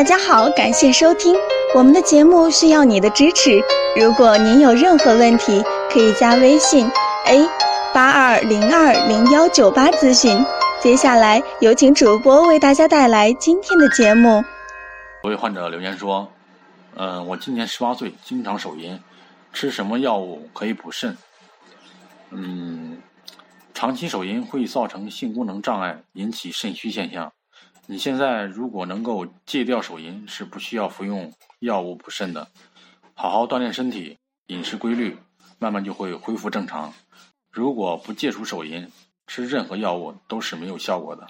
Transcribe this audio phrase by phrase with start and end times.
[0.00, 1.36] 大家好，感谢收听
[1.74, 3.62] 我们的节目，需要你的支持。
[4.00, 6.90] 如果您有任何问题，可以加微信
[7.26, 7.46] a
[7.92, 10.42] 八二零二零幺九八咨询。
[10.80, 14.42] 接下来有请主播为大家带来今天的节目。
[15.22, 16.26] 有位患者留言说
[16.96, 18.98] ：“嗯，我今年十八岁，经常手淫，
[19.52, 21.14] 吃什么药物可以补肾？”
[22.32, 22.96] 嗯，
[23.74, 27.30] 长期手淫会造成性功能障碍，引起肾虚现象。
[27.90, 32.46] 你现在如果能够戒掉手淫，是不需要服用药物补肾的。
[33.14, 35.18] 好好锻炼身体，饮食规律，
[35.58, 36.94] 慢慢就会恢复正常。
[37.50, 38.88] 如果不戒除手淫，
[39.26, 41.26] 吃任何药物都是没有效果的。